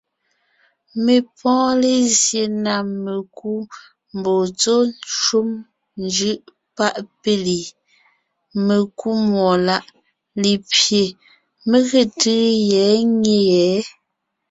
Mé 1.03 1.15
pɔ́ɔn 1.37 1.73
lézye 1.83 2.43
na 2.63 2.73
mekú 3.03 3.51
mbɔɔ 4.17 4.41
tsɔ́ 4.59 4.79
shúm 5.21 5.49
njʉ́ʼ 6.05 6.37
páʼ 6.75 6.95
péli, 7.21 7.59
mekúmúɔláʼ 8.65 9.83
lépye, 10.41 11.01
mé 11.69 11.77
ge 11.89 12.01
tʉ́ʉ 12.19 12.39
yɛ̌ 12.71 12.87
pɔ̌ 13.21 13.37
yɛ̌. 13.49 13.79